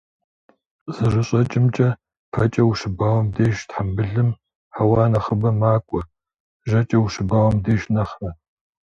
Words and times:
КъызэрыщӀэкӀымкӀэ, 0.83 1.89
пэкӀэ 2.31 2.63
ущыбауэм 2.69 3.27
деж 3.35 3.57
тхьэмбылым 3.69 4.29
хьэуа 4.75 5.03
нэхъыбэ 5.11 5.49
макӀуэ, 5.59 6.01
жьэкӀэ 6.67 6.97
ущыбауэм 7.05 7.55
деж 7.63 7.81
нэхърэ. 7.93 8.29